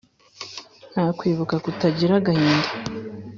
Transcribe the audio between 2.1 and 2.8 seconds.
agahinda